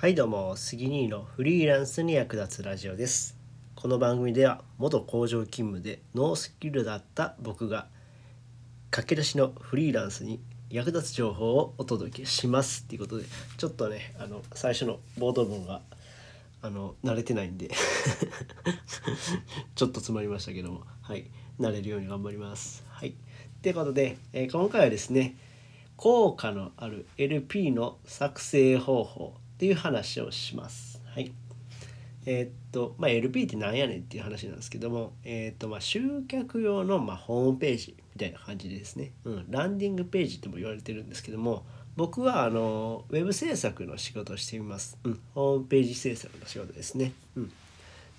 [0.00, 3.36] はいどうも杉兄のフリーランスに役立つラジオです。
[3.74, 7.86] この番組では元工場勤務でノースキルだった僕が
[8.90, 10.40] 駆け出しのフリーランスに
[10.70, 13.26] 役立つ情報をお届けしますっていうことで
[13.58, 15.82] ちょっとねあの最初の冒頭文が
[16.62, 17.68] あの慣れてないんで
[19.74, 21.26] ちょっと詰まりましたけどもはい
[21.60, 22.86] 慣れるように頑張ります。
[22.88, 23.14] はい。
[23.60, 25.36] ということで、えー今回はですね
[25.98, 31.02] 効果のある LP の作成方法っていう話をします。
[31.14, 31.32] はい。
[32.24, 44.96] えーっと、まあ、LP ってなんやねんっていう話なんですけども、えーっと、まあ、集客用の、まあ、ホームページみたいな感じですね、うん、ランディングページとも言われてるんですけども、僕は、あの、ウェブ制作の仕事をしています。
[45.04, 47.12] うん、ホームページ制作の仕事ですね。
[47.36, 47.52] うん。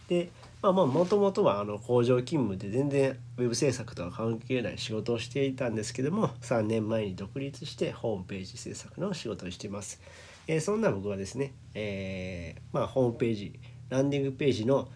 [0.09, 0.29] で
[0.61, 10.01] まあまあもともとはあの工場勤務で全然ウェブ制作とは関係ない仕事をしていたんですけども3年前に独立してホームページ制作の仕事をしています。
[10.47, 13.59] えーそんな僕はですね、えーまあ、ホームページ
[13.89, 14.87] ランディングページの、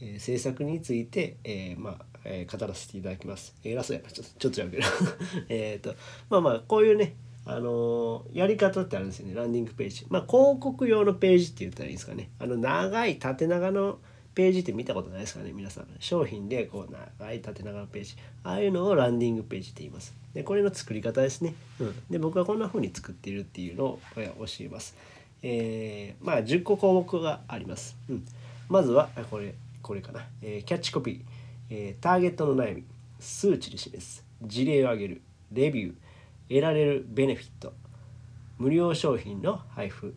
[0.00, 3.54] えー制作について、えまあえ語らせていただきます。
[3.62, 4.82] 偉そうやなちょっとちょっとやけど
[5.48, 5.94] えっと
[6.30, 10.06] まあまあこういうねあのやり方ってあるんですよねランディングページ。
[10.08, 12.30] まあ広告用のページって言ったらいいんですかね。
[12.38, 13.98] あの長い縦長の
[14.34, 15.86] ページって見たことないですかね皆さん。
[16.00, 18.16] 商品でこう長い縦長のページ。
[18.42, 20.14] ああいうのをランディングページって言います。
[20.34, 24.20] でこれの作り方ですね、うん、で僕はこんな風に作っているっていうのを教
[24.60, 24.96] えます。
[25.42, 28.24] えーまあ10個項目があります、うん、
[28.68, 31.20] まずはこれこれかな、えーキャッチコピー、
[31.70, 32.84] えーターゲットの悩み。
[33.20, 34.24] 数値で示す。
[34.42, 35.22] 事例を挙げる。
[35.52, 35.94] レビュー。
[36.48, 37.72] 得られるベネフィット。
[38.58, 40.14] 無料商品の配布。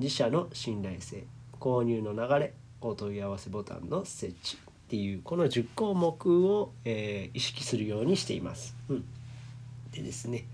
[0.00, 1.24] 自社の信頼性。
[1.60, 2.54] 購入の流れ。
[2.80, 8.74] お問い合わせボタンの設置っていうこの10項目を、えー意識するようにしています。
[8.88, 9.04] うん、
[9.92, 10.44] でですね、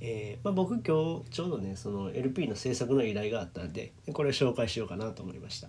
[0.00, 5.68] えーまあ、僕今日ちょうどねその LP の制作の依頼があったんでこれを紹介しようかなと思いました。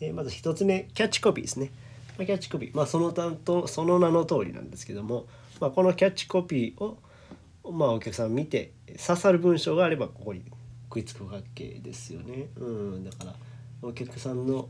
[0.00, 1.70] えーまず1つ目キャッチコピーですね。
[2.16, 5.26] まあ、キャッチコピー、まあ、その担当その名の通りなんですけども、
[5.60, 6.98] まあ、このキャッチコピーを
[7.72, 8.72] まあ、お客さん見て
[9.06, 10.42] 刺さる文章があればここに
[10.88, 12.48] 食いつくわけですよね。
[12.56, 13.34] うん、だから
[13.82, 14.68] お客さんの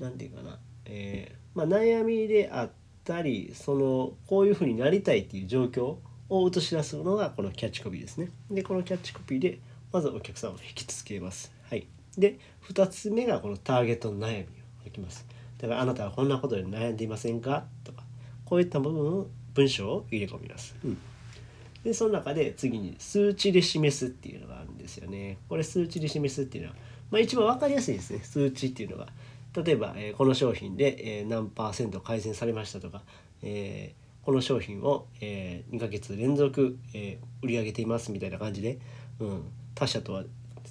[0.00, 2.70] 何て言うかな、えーまあ、悩みであっ
[3.04, 5.96] たりそのこういうふうになりたいっていう状況
[6.28, 8.30] を映し出すのがこのキャッチコピーですね。
[8.50, 9.58] でこのキャッチコピーで
[9.92, 11.52] まずお客さんを引きつけます。
[11.68, 12.38] はい、で
[12.68, 14.46] 2つ目がこのターゲットの悩みを
[14.84, 15.26] 書きます。
[15.58, 17.64] だからあなたはこんなことで悩んでいませんか？
[17.84, 18.04] とか
[18.44, 20.76] こういった部分を文章を入れ込みます。
[20.84, 20.98] うん
[21.82, 25.38] でその中で次に数値で示すっていうのがあるんですよね。
[25.48, 26.76] これ数値で示すっていうのは、
[27.10, 29.08] まあ、一番分かりやすいですね数値っていうのが。
[29.54, 33.02] 例えば、えーこの商品で、えー何パーセント改善されましたとか、
[33.42, 38.78] えーこの商品を、え2ヶ月連続、えー売り上げていますみたいな感じで、
[39.18, 39.42] うん、
[39.74, 40.24] 他社とは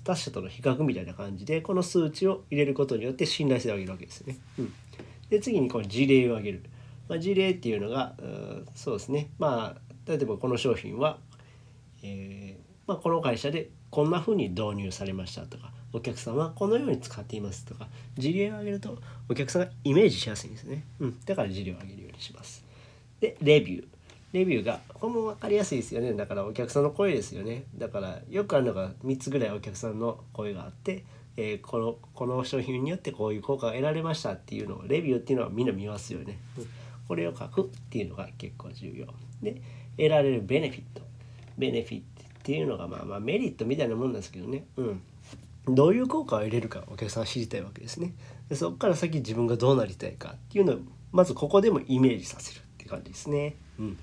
[0.04, 4.38] 他社との比較みたいな感じでこの数値を入れることによって信頼性を上げるわけですよね。
[4.60, 4.74] うん、
[5.30, 6.64] で次にこの事例を挙げる。
[7.10, 11.18] まあ、事例っていうのがうそうですねまあ例えばこの商品は、
[12.04, 18.98] えーまあ、この会社でこんな風に導入されましたとかお客さんはこのように使っていますとか事例を挙げると
[19.30, 22.64] お客さんがイメージしやすいんですね、うん、だから事例を挙げるようにします。
[23.20, 23.88] でレビュー。
[24.32, 26.14] レビューがこれも分かりやすいですよね。
[26.14, 27.64] だからお客さんの声ですよね。
[27.76, 31.04] だからよくあるのが3つぐらいお客さんの声があって、
[31.36, 36.38] えーこのこの商品によってこういう効果が得られましたっていうのをレビューっていうのはみんな見ますよね、
[37.08, 39.08] これを書くっていうのが結構重要。
[39.42, 39.62] で
[39.98, 41.02] 得られるベネフィット。
[41.58, 44.66] ベネフィットっていうのがまあまあメリットみたいなもんなんですけどね。
[44.78, 45.02] うん。
[45.66, 48.14] どういう効果を入れるかお客さん知りたいわけですね。
[48.50, 50.78] でそこから先自分がどうなりたいかっていうのを
[51.12, 53.56] まずここでもイメージさせるって感じですね。
[53.80, 53.98] うん。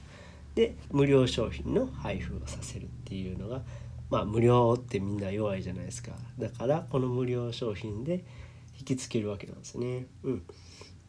[0.54, 3.62] で無料商品の配布をさせるっていうのが
[4.10, 6.12] まあ無料ってみんな弱いじゃないですか。
[6.38, 8.24] だからこの無料商品で
[8.78, 10.06] 引きつけるわけなんですね。
[10.22, 10.42] うん。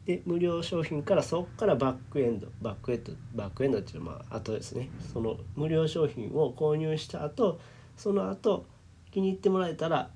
[0.05, 4.89] で無料商品からそこからバックエンドバックエンドバックエンドっていうのはまあ後ですね。
[5.13, 7.59] その無料商品を購入した後
[7.97, 8.65] その後
[9.11, 10.09] 気に入ってもらえたら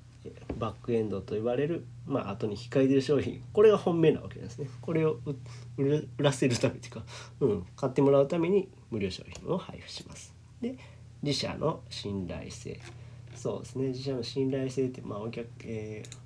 [0.58, 3.42] バックエンドと言われるまあ後に控えてる商品。
[3.52, 4.68] これが本命なわけですね。
[4.80, 5.18] これを
[5.76, 7.02] 売らせるためっていうか、
[7.40, 10.34] うん、買ってもらうために無料商品を配布します。
[10.60, 10.76] で
[11.22, 12.78] 自社の信頼性。
[13.34, 13.88] そうですね。
[13.88, 16.22] 自社の信頼性ってまあお客、えー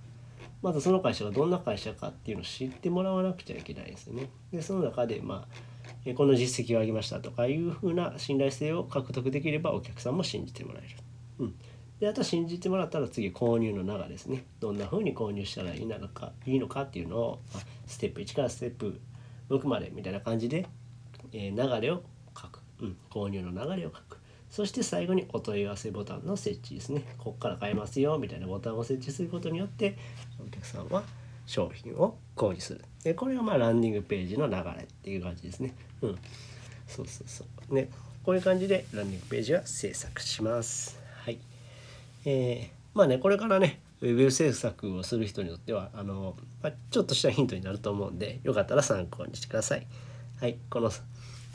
[0.63, 4.29] まずその会社がどんな会社かっていうのを知ってもらわなくちゃいけないですよね。
[4.53, 5.55] でその中で、まあ、
[6.05, 10.97] えこの実績を上げましたとかいうふうな信頼性を獲得できればお客さんも信じてもらえる。
[11.39, 11.55] うん、
[12.01, 14.45] であと信じてもらったら次購入の流ですね。
[14.61, 17.43] どんなふうに購入したらいいのかいいのかっていうのを、
[17.87, 19.01] ステップ1からステップ
[19.49, 20.67] 6までみたいな感じで、
[21.33, 22.03] えー流れを
[22.37, 24.19] 書く、うん、購入の流れを書く。
[24.51, 27.03] そして最後にお問い合わせボタンの設置ですね。
[27.19, 29.97] ここから買えますよみたいなボタンを設置することによって
[30.39, 31.03] お客さんは
[31.47, 32.85] 商品を購入する。
[33.05, 35.75] でこれがまあランディングページの流れっていう感じですね。
[36.03, 36.19] うん。
[36.87, 37.75] そうそうそう。
[37.75, 37.91] ね。
[38.23, 41.06] こういう感じでランディングページは制作します。
[42.27, 49.87] えー、まあねこれからねウェブ制作をする人にとってはあの、まあ、ちょっとしたヒントになると思うんでよかったら参考にしてください
[50.39, 50.91] はいこの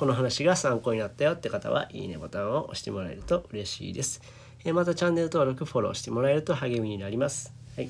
[0.01, 4.19] この話が参考になったよって方はいいねボタンを押してもらえると嬉しいです。
[4.63, 7.53] えまたチャンネル登録、フォローしてもらえると励みになります。
[7.75, 7.89] はい。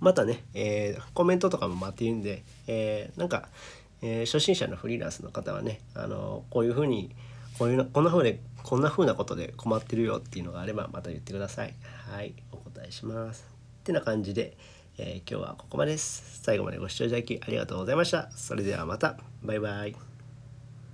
[0.00, 3.48] またね、えー、コメントとかも待っているんで、えー、なんか、
[4.02, 7.14] え、初心者のフリーランスの方はね、あのこういうふうに、
[7.58, 11.74] こういうのこんなふうで、こんな風なことで困ってるよっていうのがあればまた言ってください。
[12.10, 13.46] はい、お答えします。
[13.80, 14.56] ってな感じで、
[14.98, 16.40] え今日はここまでです。
[16.42, 18.28] 最後までご視聴いただきありがとうございました。
[18.32, 19.18] それではまた。
[19.44, 20.05] バイバイ。